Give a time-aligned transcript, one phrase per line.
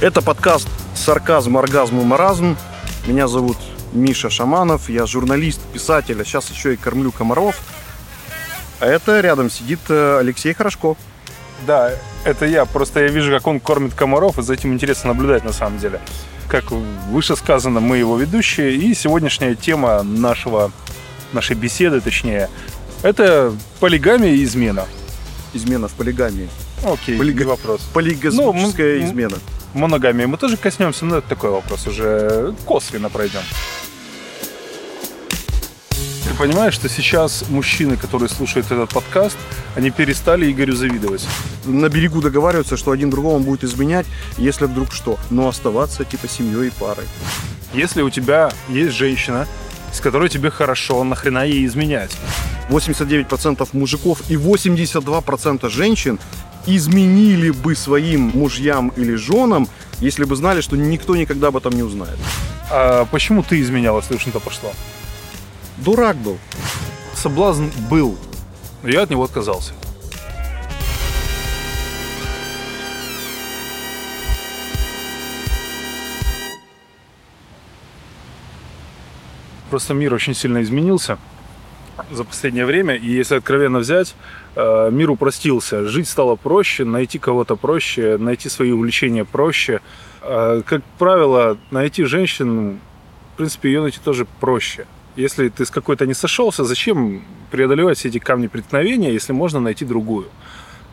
[0.00, 2.56] Это подкаст «Сарказм, оргазм и маразм».
[3.06, 3.56] Меня зовут
[3.92, 7.56] Миша Шаманов, я журналист, писатель, а сейчас еще и кормлю комаров.
[8.80, 10.96] А это рядом сидит э, Алексей Хорошко.
[11.66, 11.92] Да,
[12.24, 12.66] это я.
[12.66, 16.00] Просто я вижу, как он кормит комаров, и за этим интересно наблюдать на самом деле.
[16.48, 20.70] Как выше сказано, мы его ведущие, и сегодняшняя тема нашего,
[21.32, 22.50] нашей беседы, точнее,
[23.02, 24.84] это полигамия и измена.
[25.54, 26.50] Измена в полигамии.
[26.84, 27.80] Окей, Полига- вопрос.
[27.94, 29.36] Полигазмическая Ну, м- измена.
[29.76, 33.42] Моногамии мы тоже коснемся, но это такой вопрос уже косвенно пройдем.
[36.24, 39.36] Ты понимаешь, что сейчас мужчины, которые слушают этот подкаст,
[39.74, 41.26] они перестали Игорю завидовать.
[41.64, 44.06] На берегу договариваются, что один другому будет изменять,
[44.38, 45.18] если вдруг что.
[45.30, 47.06] Но оставаться типа семьей и парой.
[47.74, 49.46] Если у тебя есть женщина,
[49.92, 52.16] с которой тебе хорошо, нахрена ей изменять?
[52.70, 56.18] 89% мужиков и 82% женщин
[56.66, 59.68] изменили бы своим мужьям или женам,
[60.00, 62.18] если бы знали, что никто никогда об этом не узнает.
[62.70, 64.72] А почему ты изменяла, если уж на то пошло?
[65.78, 66.38] Дурак был.
[67.14, 68.18] Соблазн был,
[68.82, 69.72] но я от него отказался.
[79.70, 81.18] Просто мир очень сильно изменился
[82.10, 84.14] за последнее время, и если откровенно взять,
[84.56, 85.86] мир упростился.
[85.86, 89.80] Жить стало проще, найти кого-то проще, найти свои увлечения проще.
[90.22, 92.78] Э, Как правило, найти женщину,
[93.34, 94.86] в принципе, ее найти тоже проще.
[95.14, 99.84] Если ты с какой-то не сошелся, зачем преодолевать все эти камни преткновения, если можно найти
[99.84, 100.26] другую?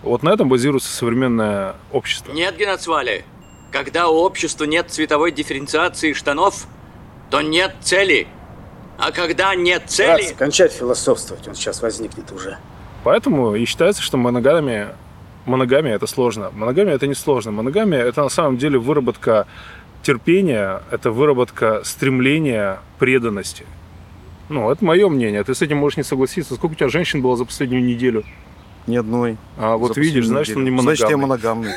[0.01, 2.33] Вот на этом базируется современное общество.
[2.33, 3.23] Нет, Геноцвали.
[3.71, 6.67] Когда у общества нет цветовой дифференциации штанов,
[7.29, 8.27] то нет цели.
[8.97, 10.21] А когда нет цели...
[10.21, 12.57] Братцы, кончать философствовать, он сейчас возникнет уже.
[13.03, 14.95] Поэтому и считается, что моногамия,
[15.45, 16.51] моногамия это сложно.
[16.53, 17.51] Моногамия это не сложно.
[17.51, 19.45] Моногамия это на самом деле выработка
[20.03, 23.65] терпения, это выработка стремления, преданности.
[24.49, 25.43] Ну, это мое мнение.
[25.43, 26.55] Ты с этим можешь не согласиться.
[26.55, 28.23] Сколько у тебя женщин было за последнюю неделю?
[28.87, 29.37] Ни одной.
[29.57, 30.83] А вот За видишь, значит, он не неделю.
[30.83, 31.69] Значит, я моногамный.
[31.69, 31.71] моногамный.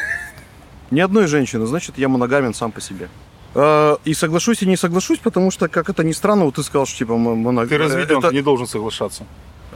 [0.91, 3.09] Ни одной женщины, значит, я моногамен сам по себе.
[3.55, 6.87] А, И соглашусь, и не соглашусь, потому что, как это ни странно, вот ты сказал,
[6.87, 7.69] что типа мо- моногам...
[7.69, 9.25] Ты разведен, Это- ты не должен соглашаться.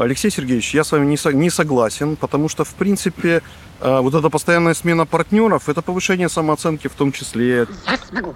[0.00, 3.43] Алексей Сергеевич, я с вами не, со- не согласен, потому что, в принципе,
[3.81, 7.66] а, вот эта постоянная смена партнеров, это повышение самооценки в том числе.
[7.87, 8.34] Я смогу.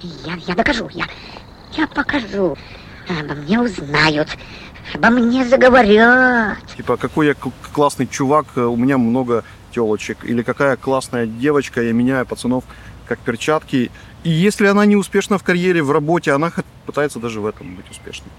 [0.00, 0.88] Я, я докажу.
[0.92, 1.06] Я,
[1.76, 2.56] я покажу.
[3.08, 4.28] Обо мне узнают.
[4.94, 6.58] Обо мне заговорят.
[6.76, 7.34] Типа, какой я
[7.72, 9.44] классный чувак, э, у меня много
[9.74, 10.24] телочек.
[10.24, 12.64] Или какая классная девочка, я меняю пацанов
[13.06, 13.90] как перчатки.
[14.24, 16.52] И если она не успешна в карьере, в работе, она
[16.86, 18.30] пытается даже в этом быть успешной.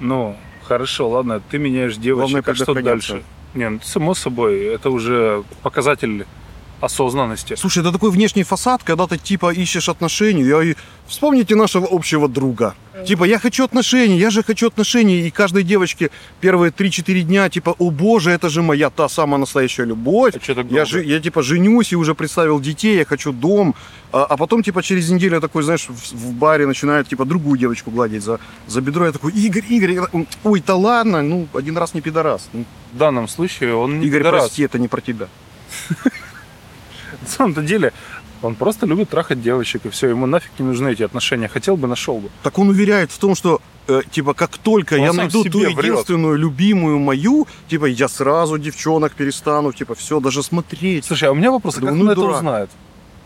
[0.00, 3.22] Ну, хорошо, ладно, ты меняешь девочек, Главное, а что дальше?
[3.54, 6.26] Не, ну, само собой, это уже показатель
[6.80, 7.54] осознанности.
[7.54, 10.42] Слушай, это такой внешний фасад, когда ты типа ищешь отношений.
[10.42, 10.74] Я и...
[11.06, 12.74] Вспомните нашего общего друга.
[13.06, 15.26] Типа, я хочу отношений, я же хочу отношений.
[15.26, 16.10] И каждой девочке
[16.40, 20.34] первые 3-4 дня, типа, о боже, это же моя та самая настоящая любовь.
[20.36, 20.38] А
[20.74, 23.74] я, жи- я типа женюсь и уже представил детей, я хочу дом.
[24.12, 27.58] А, а потом, типа, через неделю я такой, знаешь, в, в баре начинают, типа, другую
[27.58, 28.38] девочку гладить за,
[28.68, 29.06] за бедро.
[29.06, 29.98] Я такой, Игорь, Игорь,
[30.44, 32.48] ой, да ладно, ну, один раз не пидорас.
[32.52, 34.42] Ну, В данном случае он не Игорь, пидорас.
[34.44, 35.28] прости, это не про тебя.
[37.22, 37.92] На самом-то деле,
[38.42, 41.48] он просто любит трахать девочек, и все, ему нафиг не нужны эти отношения.
[41.48, 42.28] Хотел бы, нашел бы.
[42.42, 45.76] Так он уверяет в том, что э, типа как только Он я найду ту врет.
[45.78, 51.04] единственную любимую мою, типа я сразу девчонок перестану, типа все, даже смотреть.
[51.04, 52.36] Слушай, а у меня вопрос, Да как ну он это дурак.
[52.36, 52.70] узнает?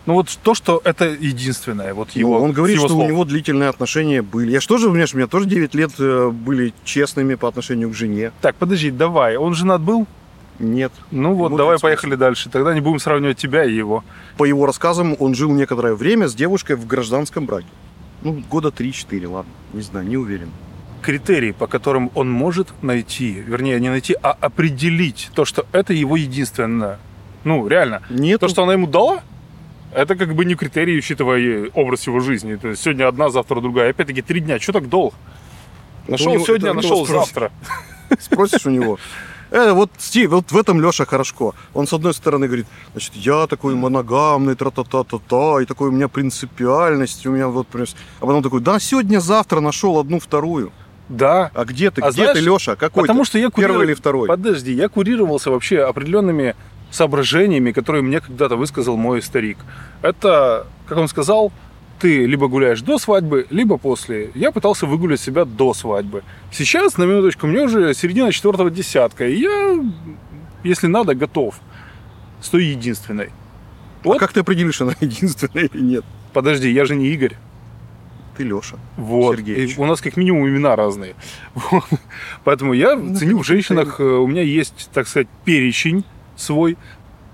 [0.05, 3.09] Ну вот то, что это единственное, вот Ну, его он говорит, его что у слов.
[3.09, 4.51] него длительные отношения были.
[4.51, 7.93] Я же тоже, понимаешь, у меня тоже 9 лет э, были честными по отношению к
[7.93, 8.31] жене.
[8.41, 10.07] Так, подожди, давай, он женат был?
[10.59, 10.91] Нет.
[11.11, 11.81] Ну вот, Ему давай 38.
[11.81, 12.49] поехали дальше.
[12.49, 14.03] Тогда не будем сравнивать тебя и его.
[14.37, 17.67] По его рассказам, он жил некоторое время с девушкой в гражданском браке.
[18.23, 20.49] Ну, года 3-4, ладно, не знаю, не уверен.
[21.01, 26.17] Критерии, по которым он может найти, вернее, не найти, а определить то, что это его
[26.17, 26.99] единственное.
[27.43, 28.01] Ну, реально.
[28.09, 28.39] Нет.
[28.39, 29.21] То, что она ему дала,
[29.93, 32.55] это как бы не критерий, учитывая образ его жизни.
[32.55, 33.91] То есть сегодня одна, завтра другая.
[33.91, 34.59] Опять-таки, три дня.
[34.59, 35.15] Что так долго?
[36.07, 37.51] Нашел сегодня, нашел завтра.
[38.19, 38.97] Спросишь у него.
[39.51, 41.53] Э, вот, Стив, вот в этом Леша Хорошко.
[41.73, 47.25] Он, с одной стороны, говорит, значит, я такой моногамный, тра-та-та-та-та, и такой у меня принципиальность,
[47.25, 47.67] у меня вот...
[47.73, 50.71] А потом такой, да, сегодня, завтра нашел одну, вторую.
[51.09, 51.51] Да.
[51.53, 52.01] А где ты?
[52.01, 52.75] А где знаешь, ты, Леша?
[52.75, 53.27] Какой Потому ты?
[53.27, 54.27] что я Первый курировал- или второй?
[54.27, 56.55] Подожди, я курировался вообще определенными
[56.91, 59.57] соображениями, которые мне когда-то высказал мой старик.
[60.01, 61.51] Это, как он сказал,
[61.99, 64.31] ты либо гуляешь до свадьбы, либо после.
[64.35, 66.23] Я пытался выгулять себя до свадьбы.
[66.51, 69.83] Сейчас, на минуточку, мне уже середина четвертого десятка, и я,
[70.63, 71.59] если надо, готов
[72.41, 73.31] с той единственной.
[74.05, 76.05] А как ты определишь, она единственная или нет?
[76.33, 77.35] Подожди, я же не Игорь.
[78.37, 78.77] Ты Леша.
[78.97, 79.35] Вот.
[79.35, 79.77] Сергеевич.
[79.77, 81.15] И у нас как минимум имена разные.
[81.55, 81.85] Вот.
[82.43, 86.03] Поэтому я ценю в женщинах, э, у меня есть, так сказать, перечень
[86.35, 86.77] свой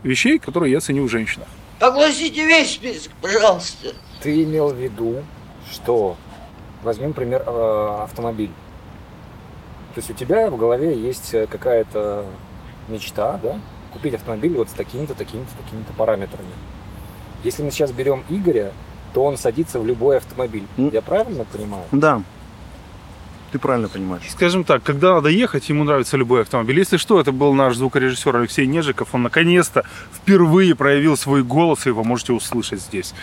[0.03, 1.47] вещей, которые я ценю в женщинах.
[1.79, 3.93] Огласите весь список, пожалуйста.
[4.23, 5.17] Ты имел в виду,
[5.69, 6.15] что
[6.81, 8.51] возьмем, например, э, автомобиль.
[9.93, 12.25] То есть у тебя в голове есть э, какая-то
[12.87, 13.59] мечта, да?
[13.91, 16.49] Купить автомобиль вот с такими-то, такими-то, такими-то параметрами.
[17.43, 18.71] Если мы сейчас берем Игоря,
[19.13, 20.65] то он садится в любой автомобиль.
[20.77, 21.83] Я правильно понимаю?
[21.91, 22.21] Да.
[23.51, 24.23] Ты правильно понимаешь.
[24.31, 26.79] Скажем так, когда надо ехать, ему нравится любой автомобиль.
[26.79, 29.13] Если что, это был наш звукорежиссер Алексей Нежиков.
[29.13, 33.13] Он наконец-то впервые проявил свой голос, и вы можете услышать здесь.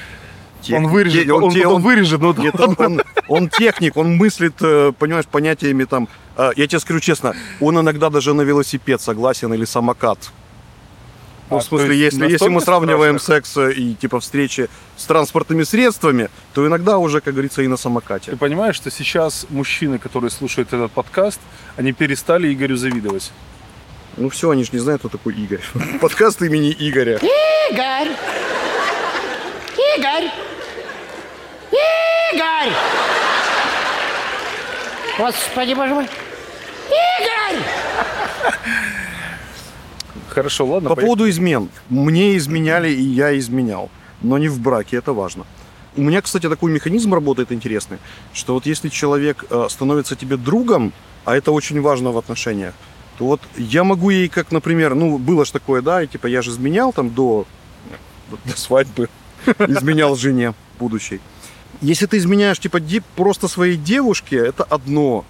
[0.72, 4.54] Он вырежет, Те- он, те- он- вырежет, но Нет, он, он- он техник, он мыслит,
[4.60, 6.08] э, понимаешь, понятиями там.
[6.36, 10.18] э, Я тебе скажу честно, он иногда даже на велосипед согласен или самокат.
[11.48, 13.34] Ну, А, в смысле, если, если мы сравниваем страшно?
[13.42, 17.76] секс э, и типа встречи с транспортными средствами, то иногда уже, как говорится, и на
[17.76, 18.30] самокате.
[18.30, 21.40] Ты понимаешь, что сейчас мужчины, которые слушают этот подкаст,
[21.76, 23.32] они перестали Игорю завидовать.
[24.16, 25.60] Ну все, они же не знают, кто такой Игорь.
[26.00, 27.18] Подкаст имени Игоря.
[27.70, 28.10] Игорь!
[29.96, 30.30] Игорь!
[32.60, 32.76] Игорь!
[35.18, 36.04] Господи, боже мой!
[36.86, 37.62] Игорь!
[40.28, 40.88] Хорошо, ладно.
[40.88, 41.06] По поехали.
[41.06, 41.70] поводу измен.
[41.88, 43.90] Мне изменяли, и я изменял.
[44.22, 45.46] Но не в браке, это важно.
[45.96, 47.98] У меня, кстати, такой механизм работает интересный,
[48.32, 50.92] что вот если человек э, становится тебе другом,
[51.24, 52.74] а это очень важно в отношениях,
[53.18, 56.42] то вот я могу ей, как, например, ну, было ж такое, да, и типа я
[56.42, 57.44] же изменял там до,
[58.44, 59.08] до свадьбы,
[59.58, 61.20] изменял жене будущей.
[61.80, 62.80] Если ты изменяешь, типа,
[63.16, 65.24] просто своей девушке, это одно.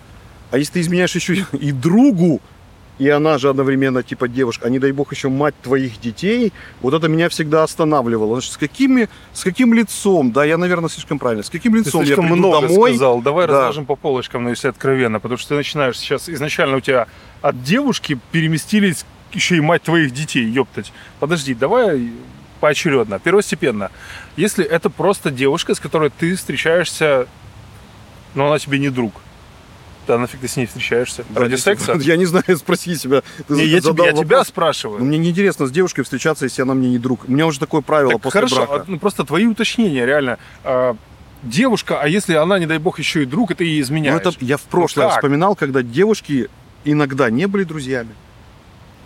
[0.50, 2.40] А если ты изменяешь еще и другу,
[2.98, 6.52] и она же одновременно типа девушка, а не дай бог еще мать твоих детей,
[6.82, 8.34] вот это меня всегда останавливало.
[8.34, 12.00] Значит, с какими, с каким лицом, да, я, наверное, слишком правильно, с каким Ты лицом
[12.02, 13.22] я слишком приду много домой, сказал.
[13.22, 13.54] Давай Да.
[13.54, 15.18] разложим по полочкам, но если откровенно.
[15.18, 17.06] Потому что ты начинаешь сейчас, изначально у тебя
[17.40, 20.92] от девушки переместились еще и мать твоих детей, ёптать.
[21.20, 22.10] Подожди, давай
[22.60, 23.90] поочередно, первостепенно.
[24.36, 27.26] Если это просто девушка, с которой ты встречаешься,
[28.34, 29.12] но она тебе не друг,
[30.06, 31.24] да нафиг ты с ней встречаешься?
[31.34, 31.94] Ради секса?
[32.00, 33.22] Я не знаю, спроси себя.
[33.48, 34.98] Ты Не, я, тебя, я тебя спрашиваю.
[35.00, 37.20] Ну, Мне неинтересно с девушкой встречаться, если она мне не друг.
[37.28, 38.74] У меня уже такое правило Так после хорошо, брака.
[38.74, 40.38] а, ну, просто твои уточнения, реально.
[40.64, 40.96] А,
[41.42, 44.20] девушка, а если она, не дай бог, еще и друг, это ей Ну, изменяешь.
[44.20, 45.16] это я в прошлое как?
[45.18, 46.48] вспоминал, когда девушки
[46.84, 48.14] иногда не были друзьями.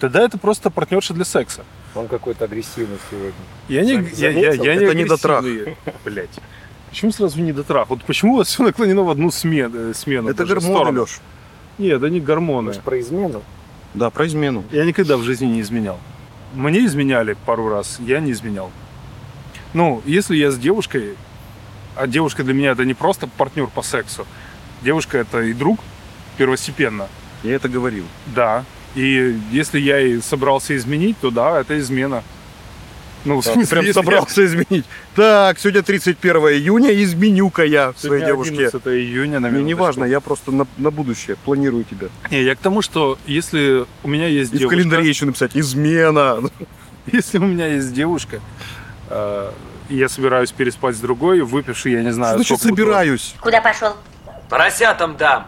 [0.00, 1.64] Тогда это просто партнерша для секса.
[1.94, 3.32] Он какой-то агрессивный сегодня.
[3.68, 6.30] Я не, я, я, я Это не агрессивный, Блять.
[6.90, 7.88] Почему сразу недотрах?
[7.90, 9.90] Вот почему у вас все наклонено в одну смену?
[9.90, 11.00] э, смену это даже, гормоны?
[11.00, 11.20] Леш.
[11.78, 12.68] Нет, это не гормоны.
[12.68, 13.42] Может, про измену?
[13.94, 14.64] Да, про измену.
[14.70, 15.98] Я никогда в жизни не изменял.
[16.54, 18.70] Мне изменяли пару раз, я не изменял.
[19.72, 21.16] Ну, если я с девушкой,
[21.96, 24.24] а девушка для меня это не просто партнер по сексу,
[24.82, 25.80] девушка это и друг
[26.36, 27.08] первостепенно.
[27.42, 28.04] Я это говорил.
[28.26, 28.64] Да.
[28.94, 32.22] И если я и собрался изменить, то да, это измена.
[33.24, 34.84] Ну, в Да, ты смысле, прям если я- собрался изменить.
[35.16, 38.54] Так, сегодня 31 июня, изменю-ка я своей Сегодня девушке.
[38.66, 42.08] 11 июня, на Мне не важно, я просто на, на будущее планирую тебя.
[42.30, 45.56] Не, я к тому, что если у меня есть И в девушка, календаре еще написать
[45.56, 46.38] измена.
[47.12, 48.40] если у меня есть девушка,
[49.08, 49.50] э,
[49.88, 52.88] я собираюсь переспать с другой, выпивший, я не знаю, Значит, сколько бутылок.
[52.92, 53.34] собираюсь.
[53.40, 53.96] Куда пошел?
[54.50, 55.46] Поросятам дам.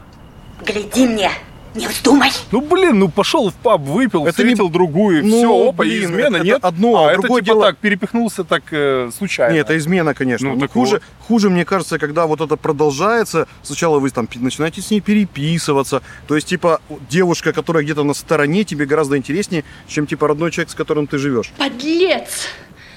[0.65, 1.31] Гляди мне,
[1.77, 2.31] не вздумай.
[2.51, 6.37] Ну блин, ну пошел в паб, выпил, Это встретил другую, Ну, все, опа, блин, измена,
[6.37, 6.59] это нет?
[6.65, 9.53] одно, а а это типа дело- так, перепихнулся так э, случайно.
[9.55, 10.49] Нет, это измена, конечно.
[10.49, 11.03] Ну, Но так хуже, вот.
[11.29, 13.47] хуже, мне кажется, когда вот это продолжается.
[13.63, 16.03] Сначала вы там начинаете с ней переписываться.
[16.27, 16.81] То есть, типа,
[17.11, 21.19] девушка, которая где-то на стороне, тебе гораздо интереснее, чем, типа, родной человек, с которым ты
[21.19, 21.53] живешь.
[21.59, 22.49] Подлец!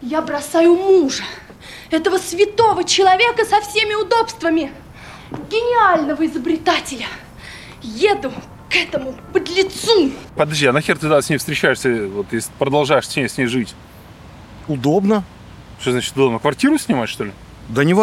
[0.01, 1.23] Я бросаю мужа,
[1.91, 4.71] этого святого человека со всеми удобствами,
[5.51, 7.07] гениального изобретателя.
[7.81, 8.31] Еду
[8.69, 10.11] к этому подлецу.
[10.35, 13.47] Подожди, а нахер ты тогда с ней встречаешься, вот если продолжаешь с ней, с ней
[13.47, 13.73] жить?
[14.67, 15.23] Удобно.
[15.81, 16.39] Что значит удобно?
[16.39, 17.31] Квартиру снимать, что ли?
[17.69, 17.93] Да не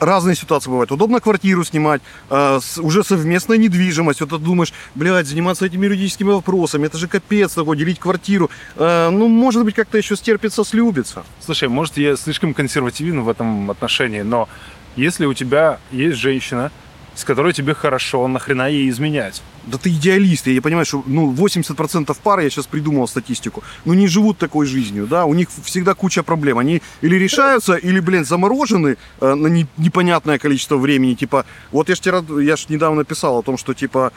[0.00, 0.92] разные ситуации бывают.
[0.92, 4.20] Удобно квартиру снимать, а, с- уже совместная недвижимость.
[4.20, 8.50] Вот ты думаешь, блядь, заниматься этими юридическими вопросами, это же капец такой, делить квартиру.
[8.76, 11.24] А, ну, может быть, как-то еще стерпится, слюбится.
[11.40, 14.48] Слушай, может, я слишком консервативен в этом отношении, но
[14.94, 16.70] если у тебя есть женщина,
[17.16, 19.42] с которой тебе хорошо, нахрена ей изменять?
[19.64, 24.06] Да ты идеалист, я понимаю, что ну, 80% пар, я сейчас придумал статистику, ну не
[24.06, 26.58] живут такой жизнью, да, у них всегда куча проблем.
[26.58, 31.14] Они или решаются, или, блин, заморожены э, на не- непонятное количество времени.
[31.14, 34.12] Типа, вот я ж, тебе я ж недавно писал о том, что, типа,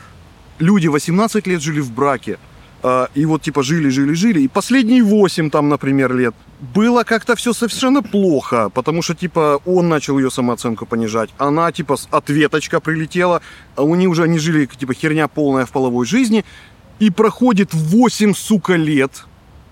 [0.60, 2.38] люди 18 лет жили в браке,
[2.84, 7.36] э, и вот, типа, жили, жили, жили, и последние 8 там, например, лет было как-то
[7.36, 13.42] все совершенно плохо, потому что, типа, он начал ее самооценку понижать, она, типа, ответочка прилетела,
[13.76, 16.44] а у них уже, они жили, типа, херня полная в половой жизни,
[17.00, 19.24] и проходит 8, сука, лет,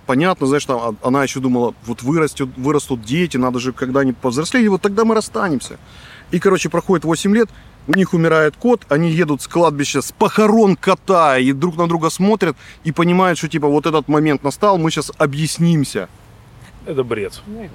[0.05, 4.67] понятно, знаешь, там, а- она еще думала, вот вырастет, вырастут дети, надо же когда-нибудь повзрослеть,
[4.69, 5.77] вот тогда мы расстанемся.
[6.31, 7.49] И, короче, проходит 8 лет,
[7.87, 12.09] у них умирает кот, они едут с кладбища с похорон кота и друг на друга
[12.09, 16.07] смотрят и понимают, что, типа, вот этот момент настал, мы сейчас объяснимся.
[16.87, 17.69] Это бред, Ну,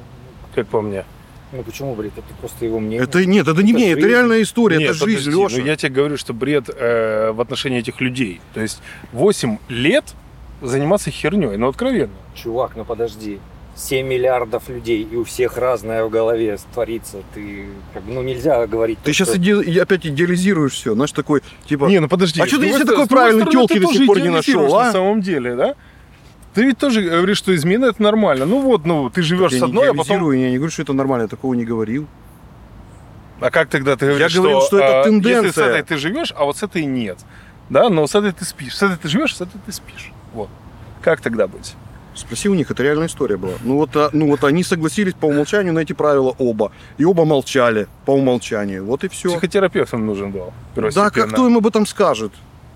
[0.55, 1.05] как по мне.
[1.53, 3.03] ну почему, блядь, это просто его мнение.
[3.05, 4.09] Это нет, это не Это мне, это жизнь.
[4.11, 5.57] реальная история, Нет, это жизнь, подожди, Леша.
[5.61, 8.41] ну я тебе говорю, что бред э, в отношении этих людей.
[8.55, 8.81] То есть
[9.13, 10.15] 8 лет
[10.63, 12.13] заниматься херней, ну откровенно.
[12.35, 13.39] Чувак, ну подожди.
[13.75, 17.23] 7 миллиардов людей, и у всех разное в голове творится.
[17.35, 17.65] Ты,
[17.95, 18.99] как бы, ну нельзя говорить...
[18.99, 22.41] Ты то, сейчас что- иде- опять идеализируешь все, знаешь, такой, типа, Не, ну подожди.
[22.43, 24.85] А чё с ты, если такой тёлки ты до сих пор не нашел, а?
[24.87, 25.75] На самом деле, да?
[26.55, 28.45] Ты ведь тоже говоришь, что измена это нормально.
[28.45, 30.33] Ну вот, ну ты живешь я с одной, а потом.
[30.33, 32.07] я не говорю, что это нормально, я такого не говорил.
[33.41, 35.43] А как тогда ты говоришь, говорил, что это а, тенденция.
[35.47, 37.19] Если с этой ты живешь, а вот с этой нет.
[37.71, 38.77] Да, но с этой ты спишь.
[38.77, 40.13] С этой ты живешь, с этой ты спишь.
[40.33, 40.49] Вот.
[41.01, 41.75] Как тогда быть?
[42.15, 43.55] Спроси у них, это реальная история была.
[43.65, 46.71] Ну вот, а, ну вот они согласились по умолчанию на эти правила оба.
[46.99, 48.85] И оба молчали по умолчанию.
[48.85, 49.31] Вот и все.
[49.31, 50.53] Психотерапевт им нужен был.
[50.77, 52.33] Да, как кто им об этом скажет?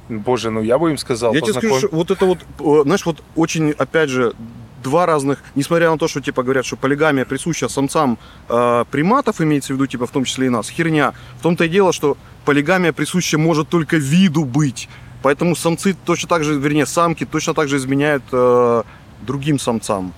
[0.08, 1.34] Боже, ну я бы им сказал.
[1.34, 4.34] Я тебе скажу, что вот это вот, э, знаешь, вот очень, опять же,
[4.82, 9.72] два разных, несмотря на то, что типа говорят, что полигамия присуща самцам э, приматов, имеется
[9.72, 11.12] в виду, типа в том числе и нас, херня.
[11.38, 14.88] В том-то и дело, что полигамия присуща может только виду быть.
[15.22, 18.82] Поэтому самцы точно так же, вернее, самки точно так же изменяют э,
[19.22, 20.14] другим самцам.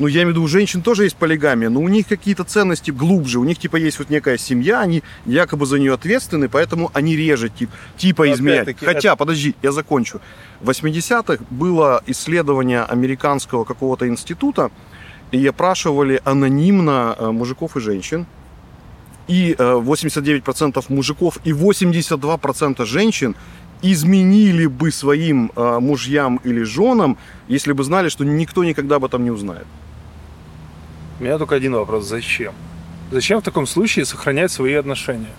[0.00, 2.90] Ну, я имею в виду, у женщин тоже есть полигамия, но у них какие-то ценности
[2.90, 3.38] глубже.
[3.38, 7.50] У них, типа, есть вот некая семья, они якобы за нее ответственны, поэтому они реже,
[7.50, 8.62] тип, типа, Но изменяют.
[8.62, 10.22] опять-таки Хотя, подожди, я закончу.
[10.62, 14.70] В 80-х было исследование американского какого-то института,
[15.32, 18.26] и опрашивали анонимно э, мужиков и женщин.
[19.28, 23.36] И э, 89% мужиков и 82% женщин
[23.82, 27.16] изменили бы своим э, мужьям или женам,
[27.48, 29.66] если бы знали, что никто никогда об этом не узнает.
[31.20, 32.06] У меня только один вопрос.
[32.06, 32.52] Зачем?
[33.10, 35.30] Зачем в таком случае сохранять свои отношения?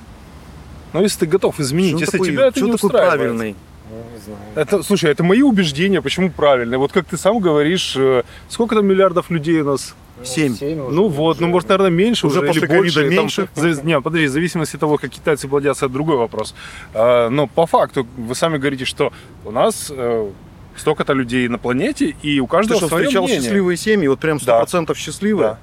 [0.93, 3.19] Ну, если ты готов изменить, Что если такой- тебя это что не такой устраивает.
[3.19, 3.55] правильный?
[3.89, 4.39] Ну, не знаю.
[4.55, 6.77] Это, слушай, это мои убеждения, почему правильно.
[6.77, 9.95] Вот как ты сам говоришь, э, сколько там миллиардов людей у нас?
[10.23, 10.53] Семь.
[10.53, 13.01] уже Ну вот, ну может, наверное, меньше Уже уже, после или больше.
[13.05, 13.47] Там меньше.
[13.55, 16.53] зави- не, подожди, в зависимости от того, как китайцы плодятся, это другой вопрос.
[16.93, 19.11] А, но по факту, вы сами говорите, что
[19.45, 20.29] у нас э,
[20.75, 23.41] столько-то людей на планете, и у Ты каждого что, свое встречал мнение.
[23.41, 25.47] счастливые семьи, вот прям 100% счастливые?
[25.53, 25.59] Да.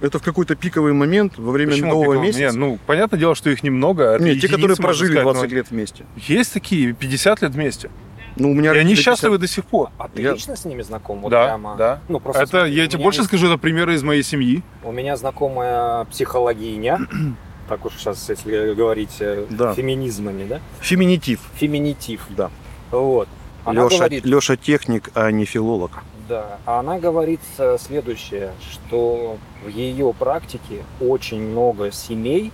[0.00, 2.26] Это в какой-то пиковый момент во время Почему медового пиковый?
[2.28, 2.42] месяца?
[2.44, 4.04] Не, ну, понятное дело, что их немного.
[4.16, 6.04] это Не, те, которые прожили сказать, 20 но лет вместе.
[6.16, 7.90] Есть такие, 50 лет вместе.
[8.38, 9.88] Ну, у меня И они родители счастливы до сих пор.
[9.96, 11.20] А ты Я- лично с ними знаком?
[11.22, 11.76] Вот да, прямо?
[11.78, 12.00] да.
[12.08, 14.62] Ну, просто Это, смотри, я тебе больше есть- скажу, это примеры из моей семьи.
[14.84, 16.98] У меня знакомая психологиня,
[17.68, 19.72] так уж сейчас, если говорить э, Да.
[19.72, 20.60] феминизмами, да?
[20.80, 21.40] Феминитив.
[21.54, 22.20] Феминитив.
[22.28, 22.50] Да.
[22.90, 23.28] Вот.
[23.64, 25.92] Она Леша, говорит, Леша техник, а не филолог.
[26.28, 32.52] Да, а она говорит э, следующее, что в ее практике очень много семей,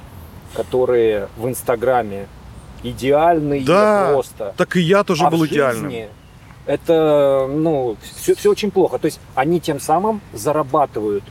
[0.55, 2.27] которые в Инстаграме
[2.83, 4.11] идеальные Да.
[4.13, 4.55] просто.
[4.57, 5.91] Так и я тоже а был идеальным.
[5.91, 6.09] жизни
[6.67, 8.99] это, ну, все, очень плохо.
[8.99, 11.25] То есть они тем самым зарабатывают.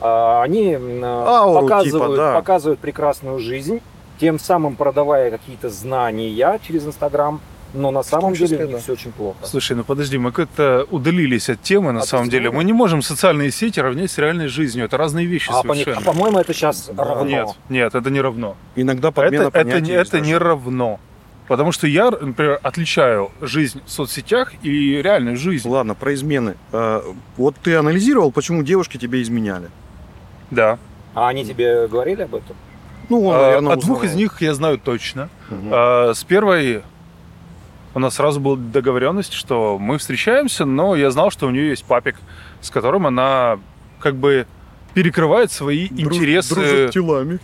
[0.00, 2.34] А, Они Ауру показывают, типа, да.
[2.34, 3.80] показывают прекрасную жизнь,
[4.18, 7.40] тем самым продавая какие-то знания через Инстаграм,
[7.74, 8.78] но на самом числе, деле да.
[8.78, 9.38] все очень плохо.
[9.44, 12.50] Слушай, ну подожди, мы как-то удалились от темы, на От самом деле.
[12.50, 14.84] Мы не можем социальные сети равнять с реальной жизнью.
[14.86, 15.98] Это разные вещи А, по- совершенно.
[15.98, 17.04] а по-моему, это сейчас Да.
[17.04, 17.24] равно.
[17.24, 18.56] Нет, нет, это не равно.
[18.76, 20.98] Иногда подмена Это, это, не- есть это не равно.
[21.48, 25.68] Потому что я, например, отличаю жизнь в соцсетях и реальную жизнь.
[25.68, 26.54] Ладно, про измены.
[26.72, 27.02] Э,
[27.36, 29.68] Вот ты анализировал, почему девушки тебе изменяли?
[30.50, 30.78] Да.
[31.14, 32.54] А они тебе говорили об этом?
[33.08, 34.04] Ну, он, А, наверное, О двух узнавал.
[34.04, 35.28] из них я знаю точно.
[35.48, 35.70] Мгм.
[35.72, 36.82] А, С первой
[37.94, 41.84] у нас сразу была договоренность, что мы встречаемся, но я знал, что у нее есть
[41.84, 42.16] папик,
[42.60, 43.58] с которым она
[43.98, 44.46] как бы
[44.94, 47.38] перекрывает свои Друж- интересы дружат телами.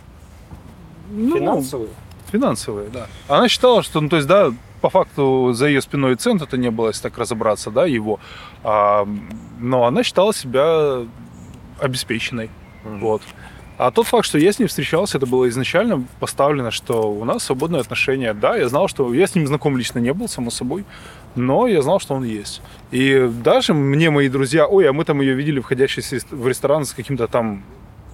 [1.09, 1.89] ну, Финансовые?
[2.31, 3.07] финансовые, да.
[3.27, 4.51] Она считала, что, ну, то есть, да,
[4.81, 8.19] по факту за ее спиной цент это не было, если так разобраться, да, его.
[8.63, 9.07] А,
[9.59, 11.05] но она считала себя
[11.79, 12.49] обеспеченной.
[12.83, 13.21] Вот.
[13.77, 17.43] А тот факт, что я с ним встречался, это было изначально поставлено, что у нас
[17.43, 18.33] свободные отношения.
[18.33, 20.83] Да, я знал, что я с ним знаком лично не был, само собой,
[21.35, 22.61] но я знал, что он есть.
[22.89, 26.85] И даже мне мои друзья, ой, а мы там ее видели, входящей рест- в ресторан
[26.85, 27.63] с каким-то там...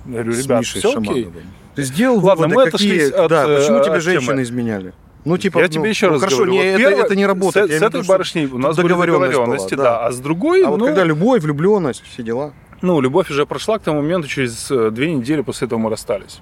[0.05, 1.12] Я говорю, ребят, все Шамановым.
[1.12, 1.29] окей.
[1.75, 3.08] Ты сделал Ладно, выводы, мы какие...
[3.08, 4.41] отошлись от, да, почему э, тебе от женщины темы.
[4.43, 4.93] изменяли?
[5.24, 7.15] Ну, типа, я ну, тебе еще ну, раз хорошо, говорю, не, вот это, первое- это
[7.15, 7.72] не работает.
[7.72, 9.91] С, с этой виду, барышней у нас договоренность договоренности, была, да.
[10.00, 10.05] да.
[10.08, 12.51] А с другой, А вот ну, когда любовь, влюбленность, все дела.
[12.84, 16.42] Ну, любовь уже прошла к тому моменту, через э, две недели после этого мы расстались.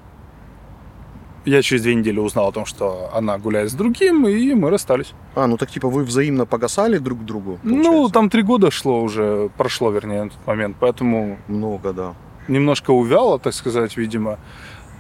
[1.46, 5.14] Я через две недели узнал о том, что она гуляет с другим, и мы расстались.
[5.36, 7.60] А, ну так типа вы взаимно погасали друг к другу?
[7.62, 8.14] Ну, получается?
[8.14, 12.16] там три года шло уже, прошло, вернее, на тот момент, поэтому Много, да.
[12.48, 14.40] немножко увяло, так сказать, видимо.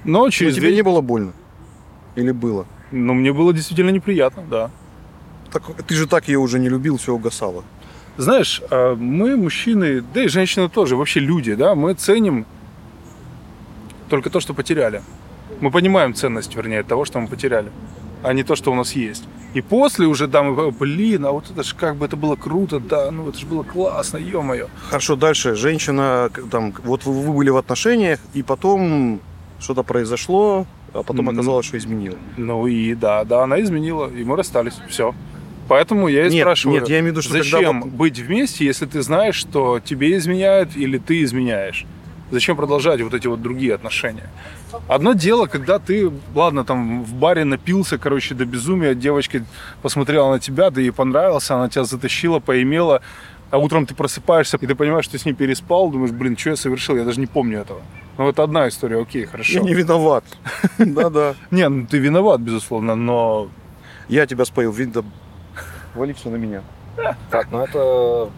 [0.03, 0.75] Но Но через тебе две...
[0.75, 1.33] не было больно?
[2.15, 2.67] Или было?
[2.91, 4.69] Ну, мне было действительно неприятно, да.
[5.51, 7.63] Так ты же так ее уже не любил, все угасало.
[8.17, 12.45] Знаешь, а, мы, мужчины, да и женщины тоже, вообще люди, да, мы ценим
[14.09, 15.01] только то, что потеряли.
[15.59, 17.71] Мы понимаем ценность, вернее, того, что мы потеряли,
[18.23, 19.23] а не то, что у нас есть.
[19.53, 22.79] И после уже, да, мы, блин, а вот это же как бы это было круто,
[22.79, 24.67] да, ну это же было классно, ё-моё.
[24.89, 25.55] Хорошо, дальше.
[25.55, 29.19] Женщина, там, вот вы, вы были в отношениях, и потом
[29.59, 32.17] что-то произошло, а потом оказалось, что изменила.
[32.37, 35.13] Ну и да, да, она изменила, и мы расстались, все.
[35.67, 38.65] Поэтому я и Нет, спрашиваю, нет, я имею в виду, что зачем вот- быть вместе,
[38.65, 41.85] если ты знаешь, что тебе изменяют или ты изменяешь?
[42.31, 44.29] Зачем продолжать вот эти вот другие отношения?
[44.87, 49.43] Одно дело, когда ты, ладно, там в баре напился, короче, до безумия, девочка
[49.81, 53.01] посмотрела на тебя, ты ей понравился, она тебя затащила, поимела,
[53.49, 56.51] а утром ты просыпаешься, и ты понимаешь, что ты с ней переспал, думаешь, блин, что
[56.51, 57.81] я совершил, я даже не помню этого.
[58.17, 59.53] Ну, это одна история, окей, хорошо.
[59.53, 60.23] Я не виноват.
[60.77, 61.35] Да-да.
[61.49, 63.49] Не, ну ты виноват, безусловно, но
[64.07, 65.03] Я тебя споил, видно,
[65.95, 66.63] вали все на меня.
[67.29, 68.29] Так, ну это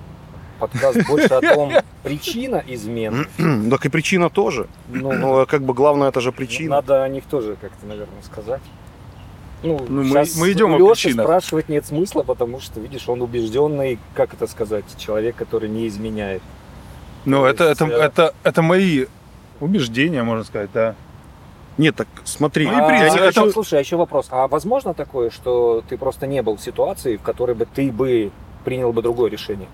[0.60, 1.72] подкаст больше о том,
[2.04, 3.28] причина измен.
[3.70, 4.68] Так и причина тоже.
[4.90, 6.76] Ну, Ну, а как бы главное, это же причина.
[6.78, 8.62] надо о них тоже как-то, наверное, сказать.
[9.64, 11.26] Ну, Ну, мы- мы идем о причинах.
[11.26, 16.42] спрашивать нет смысла, потому что, видишь, он убежденный, как это сказать, человек, который не изменяет.
[17.26, 19.06] Ну, То это, есть, это, э, это, это мои
[19.62, 20.96] убеждения, можно сказать, да.
[21.78, 22.68] Нет, так смотри.
[22.68, 24.28] А, а, это- Слушай, а еще вопрос.
[24.30, 28.32] А возможно такое, что ты просто не был в ситуации, в которой бы ты бы
[28.64, 29.68] принял бы другое решение?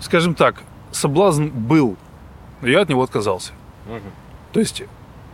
[0.00, 1.96] Скажем так, соблазн был,
[2.60, 3.52] но я от него отказался.
[4.52, 4.82] То есть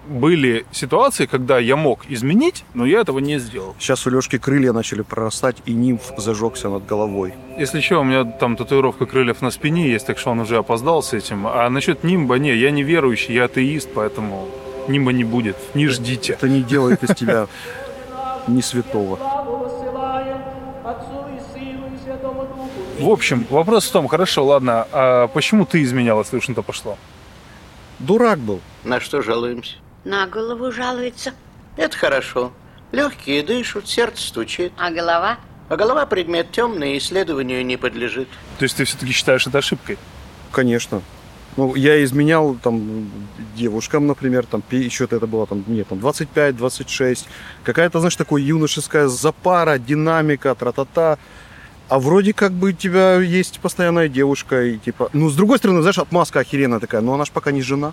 [0.06, 3.74] были ситуации, когда я мог изменить, но я этого не сделал.
[3.78, 7.34] Сейчас у Лешки крылья начали прорастать, и нимф зажегся над головой.
[7.58, 11.02] Если что, у меня там татуировка крыльев на спине есть, так что он уже опоздал
[11.02, 11.46] с этим.
[11.46, 14.48] А насчет нимба, не, я не верующий, я атеист, поэтому
[14.88, 16.32] нимба не будет, не ждите.
[16.34, 17.46] Это не делает из тебя
[18.48, 19.18] не святого.
[22.98, 26.62] В общем, вопрос в том, хорошо, ладно, а почему ты изменяла, если уж на то
[26.62, 26.98] пошло?
[28.00, 28.60] Дурак был.
[28.84, 29.76] На что жалуемся?
[30.04, 31.32] На голову жалуется.
[31.76, 32.52] Это хорошо.
[32.90, 34.72] Легкие дышат, сердце стучит.
[34.78, 35.38] А голова?
[35.68, 38.28] А голова предмет темный, исследованию не подлежит.
[38.58, 39.98] То есть ты все-таки считаешь это ошибкой?
[40.50, 41.02] Конечно.
[41.56, 43.10] Ну, я изменял там
[43.56, 47.26] девушкам, например, там еще это было там, мне там 25-26.
[47.64, 51.18] Какая-то, знаешь, такая юношеская запара, динамика, тра-та-та.
[51.88, 55.08] А вроде как бы у тебя есть постоянная девушка, и типа...
[55.12, 57.92] Ну, с другой стороны, знаешь, отмазка охеренная такая, но она ж пока не жена.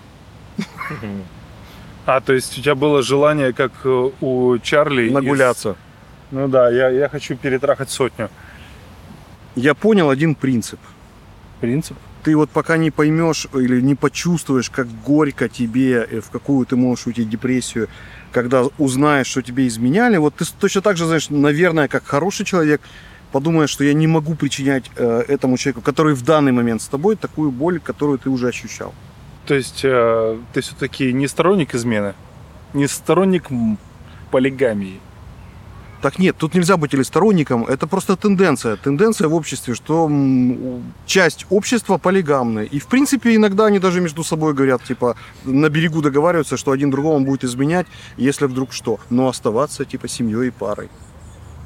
[2.04, 5.06] А, то есть у тебя было желание, как э, у Чарли...
[5.08, 5.74] из- Нагуляться.
[6.30, 8.28] Ну да, я, я хочу перетрахать сотню.
[9.56, 10.78] Я понял один принцип.
[11.60, 11.96] Принцип?
[12.26, 16.74] Ты вот пока не поймешь или не почувствуешь, как горько тебе, э, в какую ты
[16.74, 17.86] можешь уйти депрессию,
[18.32, 22.80] когда узнаешь, что тебе изменяли, вот ты точно так же, знаешь, наверное, как хороший человек,
[23.30, 27.14] подумаешь, что я не могу причинять э, этому человеку, который в данный момент с тобой,
[27.14, 28.92] такую боль, которую ты уже ощущал.
[29.46, 32.14] То есть э, ты все-таки не сторонник измены?
[32.74, 33.44] Не сторонник
[34.32, 34.98] полигамии?
[36.06, 38.76] Так нет, тут нельзя быть или сторонником, это просто тенденция.
[38.76, 40.08] Тенденция в обществе, что
[41.04, 42.62] часть общества полигамная.
[42.62, 46.92] И, в принципе, иногда они даже между собой говорят, типа, на берегу договариваются, что один
[46.92, 49.00] другому будет изменять, если вдруг что.
[49.10, 50.90] Но оставаться, типа, семьей и парой.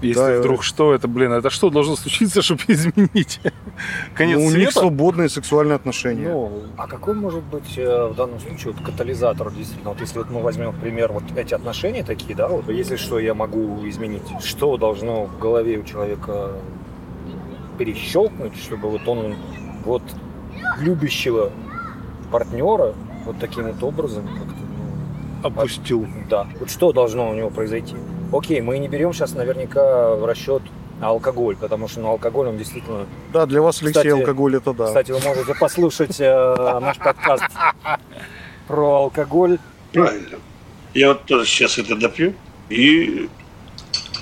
[0.03, 3.41] Если Да, вдруг что, это, блин, это что должно случиться, чтобы изменить?
[4.15, 6.29] Конец Ну, у них свободные сексуальные отношения.
[6.29, 9.91] Ну, а какой может быть э, в данном случае вот катализатор действительно?
[9.91, 13.35] Вот если вот мы возьмем, например, вот эти отношения такие, да, вот если что, я
[13.35, 14.23] могу изменить.
[14.43, 16.53] Что должно в голове у человека
[17.79, 19.35] перещелкнуть, чтобы вот он
[19.85, 20.03] вот
[20.79, 21.51] любящего
[22.31, 24.63] партнера вот таким вот образом как-то,
[25.43, 26.07] ну, Опустил.
[26.29, 26.47] да.
[26.59, 27.97] Вот что должно у него произойти?
[28.33, 30.63] Окей, мы не берем сейчас наверняка в расчет
[31.01, 33.07] алкоголь, потому что ну, алкоголь, он действительно...
[33.33, 34.87] Да, для вас, Алексей, Кстати- алкоголь это да.
[34.87, 37.45] Кстати, вы можете послушать э, наш подкаст
[38.69, 39.59] про алкоголь.
[39.93, 40.39] Правильно.
[40.95, 42.35] Я вот тоже сейчас это допью
[42.69, 43.29] и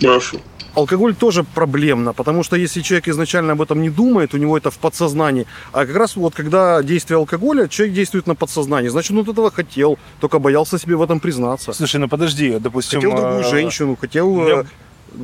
[0.01, 0.41] брошу.
[0.79, 4.71] Алкоголь тоже проблемно, потому что если человек изначально об этом не думает, у него это
[4.71, 5.45] в подсознании.
[5.73, 8.89] А как раз вот когда действие алкоголя, человек действует на подсознании.
[8.89, 11.73] Значит, он этого хотел, только боялся себе в этом признаться.
[11.73, 13.01] Слушай, ну подожди, допустим...
[13.01, 14.65] Хотел другую э, женщину, хотел меня- э,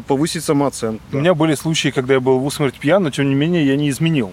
[0.08, 1.02] повысить самооценку.
[1.12, 3.76] У меня были случаи, когда я был в усмерть пьян, но тем не менее я
[3.76, 4.32] не изменил.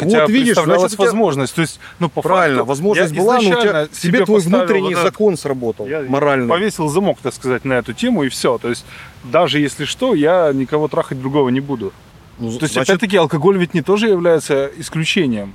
[0.00, 1.54] Хотя вот видишь, значит, тебя- возможность.
[1.54, 4.94] То есть, ну, по Правильно, факту, возможность была, но у тебя, тебе себе твой внутренний
[4.94, 6.48] вот закон сработал, Я моральный.
[6.48, 8.58] повесил замок, так сказать, на эту тему, и все.
[8.58, 8.84] То есть,
[9.24, 11.92] даже если что, я никого трахать другого не буду.
[12.38, 15.54] Ну, То есть, значит, опять-таки, алкоголь ведь не тоже является исключением.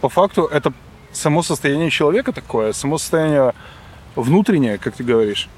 [0.00, 0.72] По факту, это
[1.12, 3.52] само состояние человека такое, само состояние
[4.14, 5.48] внутреннее, как ты говоришь.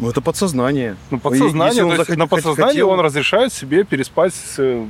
[0.00, 0.96] ну, это подсознание.
[1.10, 4.56] Ну, Если подсознание, он то есть захот- на подсознании хотел- он разрешает себе переспать с
[4.58, 4.84] э,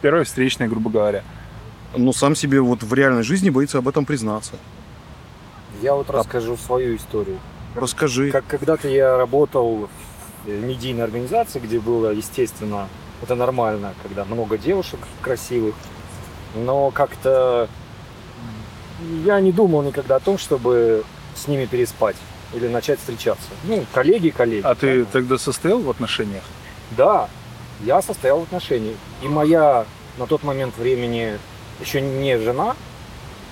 [0.00, 1.24] первой встречной, грубо говоря.
[1.96, 4.54] Но сам себе вот в реальной жизни боится об этом признаться.
[5.82, 7.38] Я вот расскажу свою историю.
[7.74, 8.30] Расскажи.
[8.30, 9.88] Как когда-то я работал
[10.44, 12.88] в медийной организации, где было, естественно,
[13.22, 15.74] это нормально, когда много девушек красивых,
[16.54, 17.68] но как-то
[19.24, 21.04] я не думал никогда о том, чтобы
[21.34, 22.16] с ними переспать
[22.52, 23.48] или начать встречаться.
[23.64, 24.64] Ну, коллеги, коллеги.
[24.64, 25.10] А ты да.
[25.12, 26.44] тогда состоял в отношениях?
[26.96, 27.28] Да,
[27.80, 28.96] я состоял в отношениях.
[29.22, 29.86] И моя
[30.18, 31.38] на тот момент времени
[31.80, 32.76] еще не жена,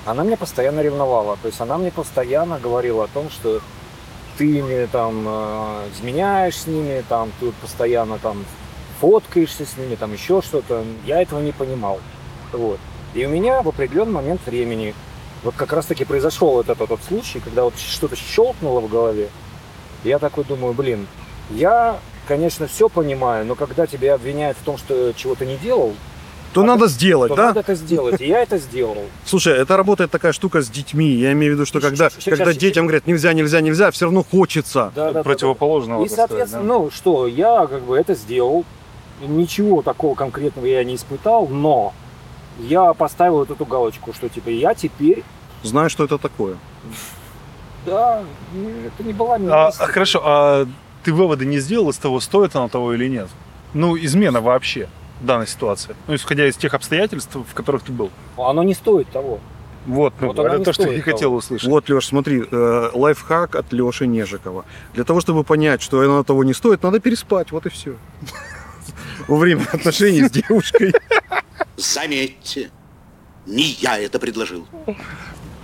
[0.05, 1.39] она меня постоянно ревновала.
[1.43, 3.61] То есть она мне постоянно говорила о том, что
[4.39, 8.45] ты мне там э, изменяешь с ними, там ты постоянно там
[9.01, 10.85] фоткаешься с ними, там еще что-то.
[11.05, 12.01] Я этого не понимал.
[12.53, 12.79] Вот.
[13.15, 14.95] И у меня в определенный момент времени
[15.43, 19.29] вот как раз таки произошел вот этот вот случай, когда вот что-то щелкнуло в голове.
[20.05, 21.07] Я такой думаю, блин,
[21.51, 25.95] я, конечно, все понимаю, но когда тебя обвиняют в том, что чего-то не делал,
[26.53, 27.47] То надо сделать, то да?
[27.47, 28.21] надо это сделать.
[28.21, 28.99] И я это сделал.
[29.25, 31.09] Слушай, это работает такая штука с детьми.
[31.09, 32.57] Я имею в виду, что когда, щас, когда щас.
[32.57, 34.93] детям говорят нельзя, нельзя, нельзя, все равно хочется.
[34.95, 35.23] Да, да, да, да.
[35.23, 36.05] Противоположного.
[36.05, 36.69] И, соответственно, да.
[36.69, 38.65] ну что, я как бы это сделал.
[39.21, 41.95] Ничего такого конкретного я не испытал, но
[42.59, 45.23] я поставил вот эту галочку, что типа я теперь,
[45.62, 46.57] Знаю, что это такое.
[47.87, 48.25] да,
[48.87, 50.67] это не была А, а, хорошо, а
[51.05, 53.29] ты выводы не сделал из того, стоит она того или нет?
[53.75, 54.88] Ну, измена вообще
[55.25, 55.95] данной ситуации.
[56.07, 58.11] Ну, исходя из тех обстоятельств, в которых ты был.
[58.37, 59.41] Оно не стоит того.
[59.87, 61.03] Вот, ну, Вот это то, что я того.
[61.13, 61.69] хотел услышать.
[61.69, 64.65] Вот, Леш, смотри, э, лайфхак от Леши Нежикова.
[64.95, 67.97] Для того, чтобы понять, что оно того не стоит, надо переспать, вот и все.
[69.27, 70.95] Во время отношений с девушкой.
[71.77, 72.71] Заметьте,
[73.47, 74.67] не я это предложил.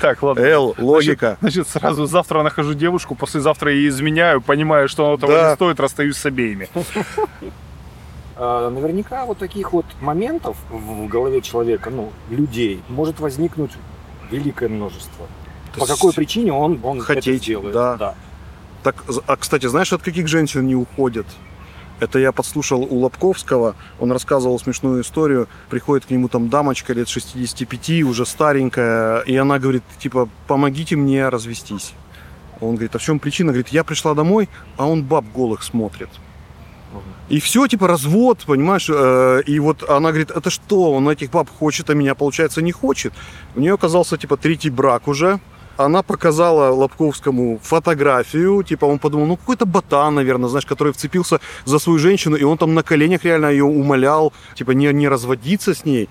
[0.01, 0.40] Так, ладно.
[0.42, 1.38] Эл, логика.
[1.40, 5.51] Значит, сразу завтра нахожу девушку, послезавтра ей изменяю, понимаю, что оно того Да.
[5.51, 6.68] не стоит, расстаюсь с обеими.
[8.38, 13.72] А, Наверняка вот таких вот моментов в голове человека, ну, людей, может возникнуть
[14.31, 15.27] великое множество.
[15.74, 17.74] То По какой причине он, он хотеть, это сделает.
[17.74, 18.14] да.
[18.85, 21.27] Так, а, кстати, знаешь, от каких женщин не уходят?
[21.98, 27.09] Это я подслушал у Лобковского, он рассказывал смешную историю, приходит к нему там дамочка лет
[27.09, 31.92] 65, уже старенькая, и она говорит, типа, помогите мне развестись.
[32.61, 33.51] Он говорит, а в чем причина?
[33.51, 36.09] Говорит, я пришла домой, а он баб голых смотрит.
[37.29, 38.88] И все, типа, развод, понимаешь?
[38.91, 42.73] э, И вот она говорит, это что, он этих баб хочет, а меня, получается, не
[42.73, 43.12] хочет.
[43.55, 45.38] У нее оказался, типа, третий брак уже.
[45.77, 51.79] Она показала Лобковскому фотографию, типа, он подумал, ну, какой-то ботан, наверное, знаешь, который вцепился за
[51.79, 55.85] свою женщину, и он там на коленях реально ее умолял, типа, не, не разводиться с
[55.85, 56.09] ней.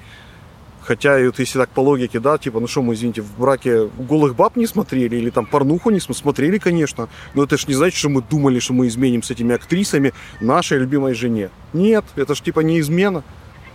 [0.87, 3.89] Хотя, и вот если так по логике, да, типа, ну что мы, извините, в браке
[3.99, 7.73] голых баб не смотрели, или там порнуху не см- смотрели, конечно, но это ж не
[7.73, 11.49] значит, что мы думали, что мы изменим с этими актрисами нашей любимой жене.
[11.73, 13.25] Нет, это ж типа не измена.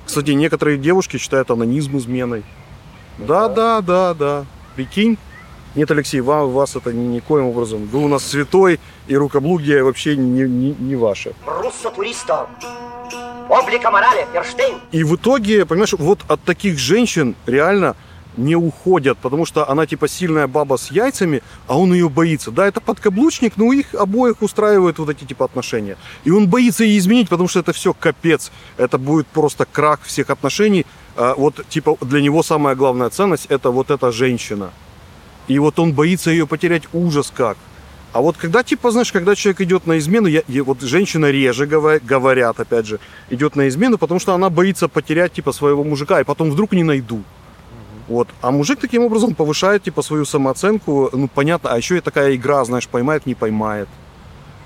[0.07, 2.45] Кстати, некоторые девушки считают анонизм изменой.
[3.19, 4.47] Да, да, да, да.
[4.75, 5.19] Прикинь?
[5.75, 7.87] Нет, Алексей, вам, вас это ни, никоим образом.
[7.93, 11.35] Вы у нас святой, и рукоблудие вообще не, не, не ваше.
[11.47, 12.47] Руссо туристо.
[13.53, 14.79] Облика морали, Ферштейн.
[14.93, 17.97] И в итоге, понимаешь, вот от таких женщин реально
[18.39, 22.51] не уходят, потому что она типа сильная баба с яйцами, а он ее боится.
[22.51, 25.99] Да, это подкаблучник, но их обоих устраивают вот эти типа отношения.
[26.25, 28.51] И он боится ее изменить, потому что это все капец.
[28.79, 30.87] Это будет просто крах всех отношений.
[31.15, 34.71] А вот типа для него самая главная ценность это вот эта женщина.
[35.47, 37.59] И вот он боится ее потерять ужас как.
[38.13, 41.67] А вот когда, типа, знаешь, когда человек идет на измену, я, я- вот женщина реже
[41.67, 42.99] говор- говорят, опять же,
[43.31, 46.85] идет на измену, потому что она боится потерять, типа, своего мужика, и потом вдруг не
[46.85, 47.23] найду.
[48.09, 48.29] Вот.
[48.43, 52.63] А мужик таким образом повышает, типа, свою самооценку, ну, понятно, а еще и такая игра,
[52.65, 53.89] знаешь, поймает, не поймает.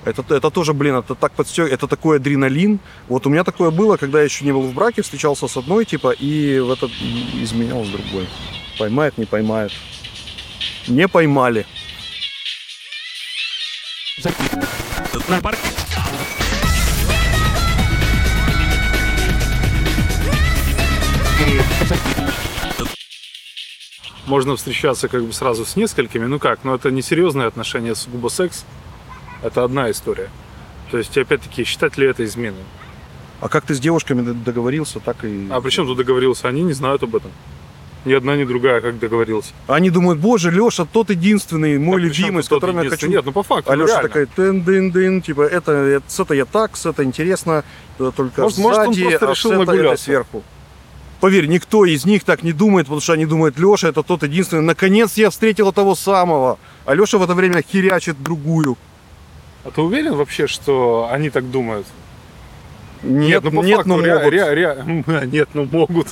[0.03, 1.65] Это, это тоже, блин, это так подстё...
[1.65, 2.79] это такой адреналин.
[3.07, 5.85] Вот у меня такое было, когда я еще не был в браке, встречался с одной,
[5.85, 6.91] типа, и в этот
[7.41, 8.27] изменял с другой.
[8.79, 9.71] Поймает, не поймает.
[10.87, 11.65] Не поймали.
[24.25, 28.29] Можно встречаться как бы сразу с несколькими, ну как, но это не серьезные отношения, сугубо
[28.29, 28.65] секс.
[29.43, 30.31] Это одна история.
[30.89, 32.63] То есть, опять-таки, считать ли это изменой?
[33.39, 35.47] А как ты с девушками договорился, так и...
[35.51, 36.47] А при чем тут договорился?
[36.47, 37.31] Они не знают об этом.
[38.07, 39.51] Ни одна, ни другая, как договорился.
[39.67, 43.07] Они думают, боже, Леша тот единственный, мой Так, любимый, с которым я хочу...
[43.07, 44.07] Нет, ну по факту, А Леша реально.
[44.07, 47.65] такая, тын дын дын типа, это, это, с это я так, с это интересно,
[47.99, 50.43] э, только Может- может, он сзади, просто а решил с это, это сверху.
[51.19, 54.61] Поверь, никто из них так не думает, потому что они думают, Леша это тот единственный.
[54.61, 56.59] Наконец я встретила того самого.
[56.85, 58.77] А Леша в это время херячит другую.
[59.65, 61.85] А ты уверен вообще, что они так думают?
[63.03, 64.31] Нет, ну по нет, факту, но ре- могут.
[64.33, 66.07] ре- ре- нет, ну могут.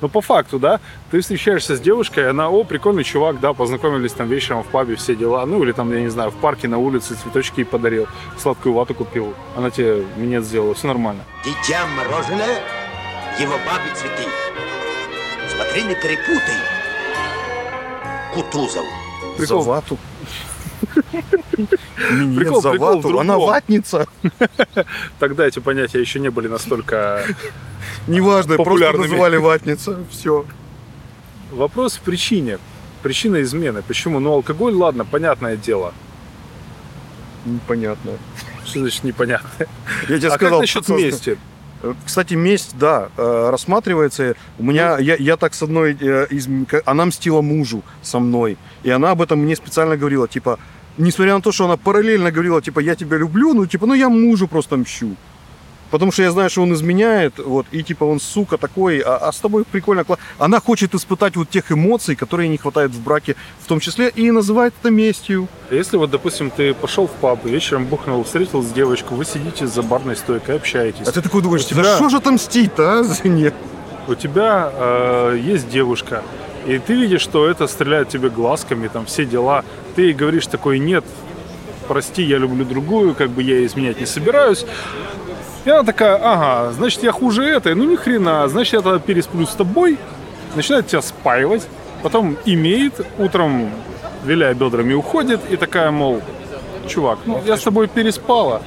[0.00, 4.28] Но по факту, да, ты встречаешься с девушкой, она, о, прикольный чувак, да, познакомились там
[4.28, 7.14] вечером в пабе, все дела, ну или там, я не знаю, в парке на улице
[7.14, 8.06] цветочки ей подарил,
[8.38, 11.22] сладкую вату купил, она тебе минет сделала, все нормально.
[11.44, 12.58] Дитя мороженое,
[13.38, 14.28] его бабе цветы.
[15.54, 16.56] Смотри, не перепутай.
[18.34, 18.84] Кутузов.
[19.36, 19.62] Прикол.
[19.62, 19.98] За вату.
[21.96, 23.18] Прикол- за прикол вату.
[23.20, 24.06] Она ватница.
[25.18, 27.24] Тогда эти понятия еще не были настолько
[28.06, 29.98] Неважно, просто называли ватница.
[30.10, 30.44] Все.
[31.50, 32.58] Вопрос в причине.
[33.02, 33.82] Причина измены.
[33.82, 34.18] Почему?
[34.20, 35.92] Ну, алкоголь, ладно, понятное дело.
[37.44, 38.12] Непонятно.
[38.64, 39.66] Что значит непонятно?
[40.08, 41.38] Я тебе а сказал, как насчет просто- мести?
[42.06, 44.36] Кстати, месть, да, э, рассматривается.
[44.58, 46.48] У меня, я, я так с одной, э, из,
[46.86, 50.58] она мстила мужу со мной, и она об этом мне специально говорила, типа,
[50.98, 54.08] несмотря на то, что она параллельно говорила, типа, я тебя люблю, ну, типа, ну, я
[54.08, 55.16] мужу просто мщу.
[55.90, 59.32] Потому что я знаю, что он изменяет, вот, и типа он сука такой, а, а
[59.32, 60.04] с тобой прикольно.
[60.38, 64.32] Она хочет испытать вот тех эмоций, которые не хватает в браке, в том числе, и
[64.32, 65.46] называет это местью.
[65.70, 69.82] Если вот, допустим, ты пошел в паб, вечером бухнул, встретил с девочку, вы сидите за
[69.82, 71.06] барной стойкой, общаетесь.
[71.06, 73.02] А ты такой думаешь, У тебя- да что же отомстить-то, а?
[73.04, 73.54] за- Нет.
[74.08, 76.24] У тебя э, есть девушка,
[76.66, 79.64] и ты видишь, что это стреляет тебе глазками, там все дела.
[79.96, 81.04] Ты говоришь такой, нет,
[81.88, 84.64] прости, я люблю другую, как бы я изменять не собираюсь.
[85.64, 89.46] И она такая, ага, значит, я хуже этой, ну ни хрена, значит, я тогда пересплю
[89.46, 89.98] с тобой,
[90.54, 91.66] начинает тебя спаивать,
[92.02, 93.70] потом имеет, утром,
[94.24, 96.20] виляя бедрами, уходит, и такая, мол,
[96.86, 98.62] чувак, ну, я с тобой переспала,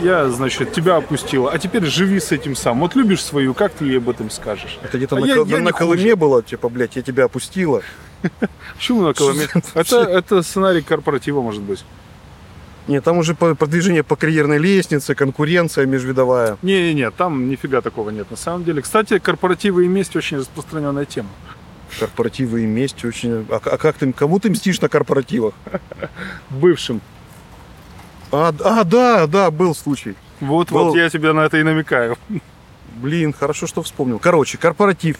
[0.00, 2.80] я, значит, тебя опустила, а теперь живи с этим сам.
[2.80, 4.78] Вот любишь свою, как ты ей об этом скажешь?
[4.82, 6.16] Это где-то А на, я- Кол- я на Колыме хуже.
[6.16, 7.82] было, типа, блядь, я тебя опустила.
[8.76, 9.46] Почему на Колыме?
[9.74, 11.84] Это, это сценарий корпоратива, может быть.
[12.88, 16.56] Нет, там уже продвижение по карьерной лестнице, конкуренция межвидовая.
[16.62, 18.80] Не-не-не, там нифига такого нет на самом деле.
[18.80, 21.28] Кстати, корпоративы и месть очень распространенная тема.
[21.98, 23.44] Корпоративы и месть очень...
[23.50, 25.54] А, а как ты, кому ты мстишь на корпоративах?
[26.50, 27.00] Бывшим.
[28.32, 30.14] А, а, да, да, был случай.
[30.40, 32.16] Вот, Был- вот я тебе на это и намекаю.
[32.96, 34.18] Блин, хорошо, что вспомнил.
[34.18, 35.18] Короче, корпоратив.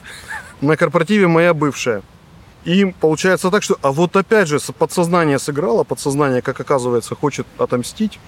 [0.61, 2.03] На корпоративе моя бывшая.
[2.65, 3.79] И получается так, что...
[3.83, 8.19] А вот опять же, подсознание сыграло, подсознание, как оказывается, хочет отомстить.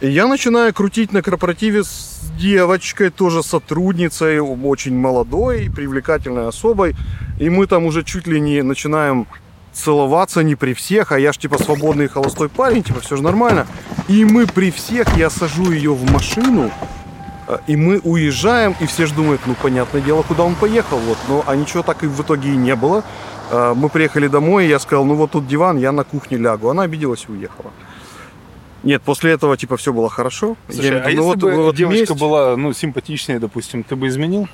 [0.00, 6.96] И я начинаю крутить на корпоративе с девочкой, тоже сотрудницей, очень молодой, привлекательной особой.
[7.38, 9.28] И мы там уже чуть ли не начинаем
[9.72, 13.66] целоваться не при всех, а я ж типа свободный холостой парень, типа все же нормально.
[14.08, 16.70] И мы при всех, я сажу ее в машину,
[17.48, 21.18] а, и мы уезжаем, и все же думают, ну, понятное дело, куда он поехал, вот.
[21.28, 23.02] Но, а ничего так и в итоге и не было.
[23.50, 26.68] А, Мы приехали домой, и я сказал, ну, вот тут диван, я на кухне лягу.
[26.68, 27.70] Она обиделась и уехала.
[28.82, 30.56] Нет, после этого, типа, все было хорошо.
[30.68, 33.94] Слушай, Я а в если ну, бы вот девочка месть- была, ну, симпатичнее, допустим, ты
[33.96, 34.48] бы изменил?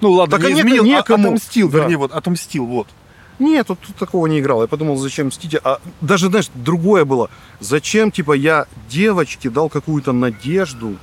[0.00, 1.24] Ну ладно, Так не а изменил, а некому.
[1.28, 1.78] отомстил, Да.
[1.78, 2.86] вернее, вот, отомстил, вот.
[3.40, 4.62] Нет, тут, тут такого не играл.
[4.62, 5.56] Я подумал, зачем мстить?
[5.64, 7.30] А даже, знаешь, другое было.
[7.58, 10.96] Зачем, типа, я девочке дал какую-то надежду?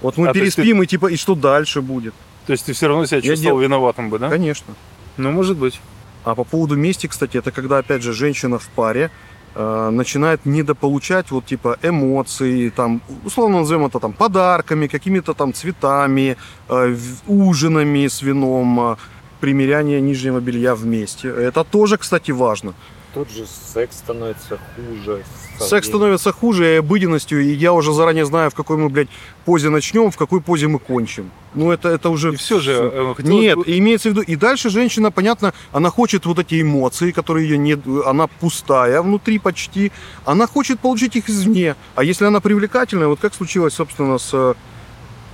[0.00, 2.14] Вот мы А, переспим, и типа, и что дальше будет?
[2.46, 4.28] То есть ты все равно себя Я чувствовал дел- виноватым бы, да?
[4.28, 4.74] Конечно.
[5.16, 5.80] Ну, может быть.
[6.24, 9.10] А по поводу мести, кстати, это когда, опять же, женщина в паре
[9.54, 16.36] э, начинает недополучать вот типа эмоции, там, условно назовем это там подарками, какими-то там цветами,
[16.68, 18.96] э, ужинами с вином, э,
[19.42, 21.28] примеряние нижнего белья вместе.
[21.28, 22.74] Это тоже, кстати, важно.
[23.12, 25.24] Тут же секс становится хуже.
[25.58, 29.08] Секс становится хуже и обыденностью, и я уже заранее знаю, в какой мы, блядь,
[29.44, 31.30] позе начнем, в какой позе мы кончим.
[31.54, 32.32] Ну, это, это уже...
[32.32, 35.52] И все же, э, хотелось Нет, бы- и имеется в виду, и дальше женщина, понятно,
[35.72, 39.90] она хочет вот эти эмоции, которые ее нет, она пустая внутри почти,
[40.24, 41.74] она хочет получить их извне.
[41.96, 44.54] А если она привлекательная, вот как случилось, собственно, с...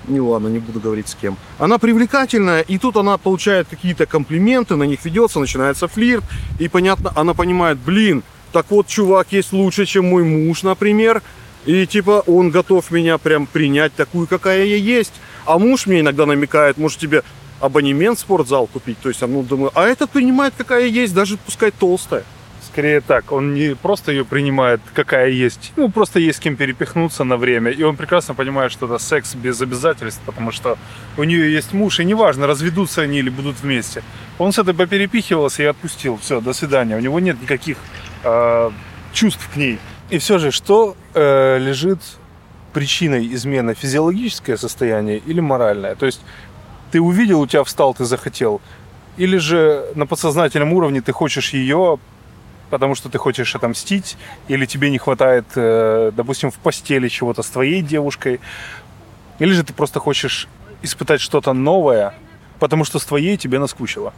[0.09, 1.37] Не ладно, не буду говорить с кем.
[1.59, 6.25] Она привлекательная, и тут она получает какие-то комплименты, на них ведется, начинается флирт,
[6.59, 11.23] и понятно, она понимает, блин, так вот, чувак есть лучше, чем мой муж, например,
[11.67, 15.13] и типа он готов меня прям принять такую, какая я есть.
[15.45, 17.23] А муж мне иногда намекает, может тебе
[17.61, 18.99] абонемент в спортзал купить.
[19.01, 22.25] То есть, а, ну, думаю, а этот принимает, какая есть, даже пускай толстая.
[22.79, 27.25] Скорее так, он не просто ее принимает, какая есть, ну, просто есть с кем перепихнуться
[27.25, 27.73] на время.
[27.73, 30.79] И он прекрасно понимает, что это секс без обязательств, потому что
[31.17, 34.05] у нее есть муж, и неважно, разведутся они или будут вместе.
[34.39, 36.19] Он с этой поперепихивался и отпустил.
[36.19, 36.97] Все, до свидания.
[36.97, 37.79] У него нет никаких
[38.23, 38.71] э,
[39.13, 39.81] чувств к ней.
[40.11, 41.99] И все же, что э, лежит
[42.73, 43.75] причиной измены?
[43.75, 45.97] Физиологическое состояние или моральное?
[45.97, 46.21] То есть
[46.93, 48.61] ты увидел, у тебя встал, ты захотел.
[49.17, 51.99] Или же на подсознательном уровне ты хочешь ее,
[52.71, 54.17] потому что ты хочешь отомстить,
[54.49, 58.41] или тебе не хватает, э, допустим, в постели чего-то с твоей девушкой,
[59.39, 60.49] или же ты просто хочешь
[60.83, 62.15] испытать что-то новое,
[62.59, 64.13] потому что с твоей тебе наскучило.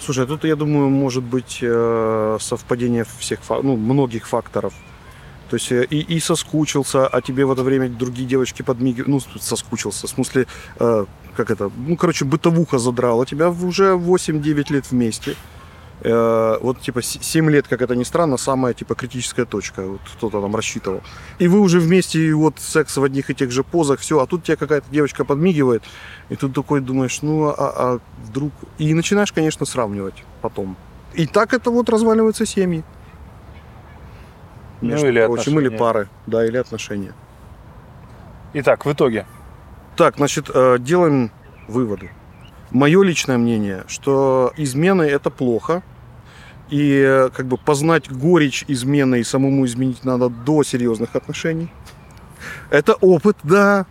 [0.00, 4.72] Слушай, тут, я думаю, может быть э, совпадение всех, ну, многих факторов.
[5.50, 9.08] То есть э, и, и соскучился, а тебе в это время другие девочки подмигивают.
[9.08, 10.46] Ну, соскучился, в смысле,
[10.78, 15.34] э, как это, ну, короче, бытовуха задрала тебя уже 8-9 лет вместе.
[16.00, 19.82] Э, вот, типа, 7 лет, как это ни странно, самая, типа, критическая точка.
[19.82, 21.02] Вот кто-то там рассчитывал.
[21.38, 24.20] И вы уже вместе, и вот секс в одних и тех же позах, все.
[24.20, 25.82] А тут тебе какая-то девочка подмигивает,
[26.28, 28.52] и тут такой думаешь, ну, а, а вдруг...
[28.78, 30.76] И начинаешь, конечно, сравнивать потом.
[31.14, 32.84] И так это вот разваливаются семьи.
[34.80, 35.78] Ну, Между или прочим, или отношения.
[35.78, 37.12] пары, да, или отношения.
[38.54, 39.26] Итак, в итоге.
[39.96, 41.32] Так, значит, э, делаем
[41.66, 42.12] выводы.
[42.70, 45.82] Мое личное мнение, что измены это плохо.
[46.68, 51.70] И э, как бы познать горечь измены и самому изменить надо до серьезных отношений.
[52.70, 53.86] Это опыт, да.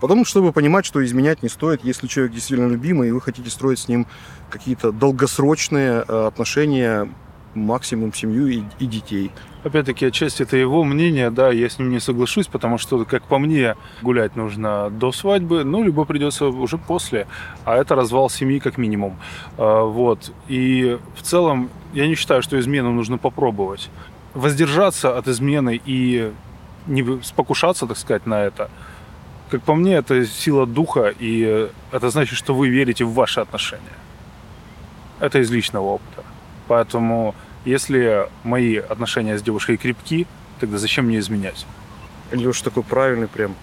[0.00, 3.80] Потом, чтобы понимать, что изменять не стоит, если человек действительно любимый, и вы хотите строить
[3.80, 4.06] с ним
[4.50, 7.08] какие-то долгосрочные э, отношения,
[7.54, 9.32] максимум семью и, и детей.
[9.64, 13.38] Опять-таки, отчасти это его мнение, да, я с ним не соглашусь, потому что, как по
[13.38, 17.28] мне, гулять нужно до свадьбы, ну, либо придется уже после,
[17.64, 19.16] а это развал семьи как минимум.
[19.58, 20.32] А, Вот.
[20.48, 23.88] И в целом, я не считаю, что измену нужно попробовать.
[24.34, 26.32] Воздержаться от измены и
[26.88, 28.68] не спокушаться, так сказать, на это,
[29.50, 33.96] как по мне, это сила духа, и это значит, что вы верите в ваши отношения.
[35.20, 36.24] Это из личного опыта.
[36.66, 40.26] Поэтому, если мои отношения с девушкой крепки,
[40.60, 41.66] тогда зачем мне изменять?
[42.30, 43.54] Леша такой правильный прям.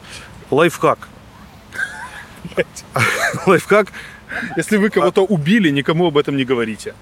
[0.52, 1.08] Лайфхак.
[3.46, 3.92] Лайфхак.
[4.58, 6.94] Если вы кого-то убили, никому об этом не говорите.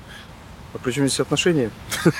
[0.74, 1.72] А при чем здесь отношения?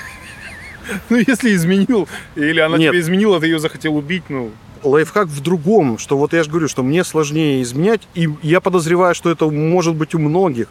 [1.10, 2.92] Ну, если изменил, или она Нет.
[2.92, 4.52] тебя изменила, ты ее захотел убить, ну...
[4.82, 9.14] Лайфхак в другом, что вот я же говорю, что мне сложнее изменять, и я подозреваю,
[9.14, 10.68] что это может быть у многих,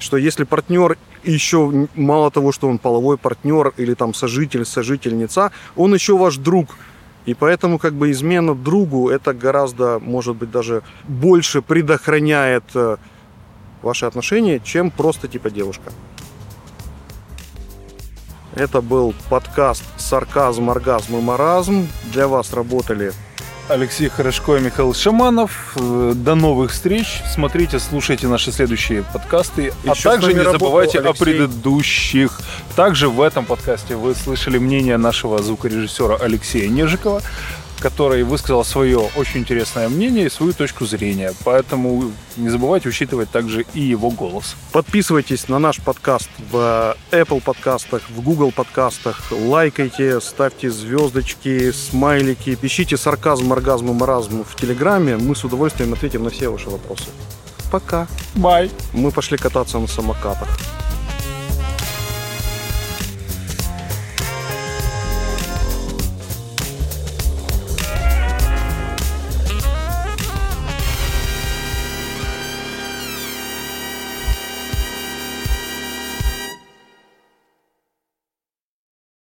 [0.00, 5.94] что если партнер еще мало того, что он половой партнер или там сожитель, сожительница, он
[5.94, 6.76] еще ваш друг.
[7.26, 12.96] И поэтому как бы измена другу это гораздо, может быть, даже больше предохраняет э,
[13.82, 15.92] ваши отношения, чем просто типа девушка.
[18.54, 21.86] Это был подкаст «Сарказм, оргазм и маразм».
[22.12, 23.12] Для вас работали
[23.70, 25.74] Алексей Хорошко и Михаил Шаманов.
[25.76, 27.22] Э, До новых встреч.
[27.32, 29.72] Смотрите, слушайте наши следующие подкасты.
[29.86, 31.24] а Еще с также не работал забывайте о Алексей.
[31.24, 32.40] предыдущих.
[32.74, 37.22] Также в этом подкасте вы слышали мнение нашего звукорежиссера Алексея Нежикова,
[37.80, 41.32] который высказал свое очень интересное мнение и свою точку зрения.
[41.44, 44.54] Поэтому не забывайте учитывать также и его голос.
[44.72, 52.96] Подписывайтесь на наш подкаст в Apple подкастах, в Google подкастах, лайкайте, ставьте звездочки, смайлики, пишите
[52.96, 55.16] сарказм, оргазм и маразм в Телеграме.
[55.16, 57.06] Мы с удовольствием ответим на все ваши вопросы.
[57.70, 58.06] Пока.
[58.34, 58.70] Бай.
[58.92, 60.48] Мы пошли кататься на самокатах.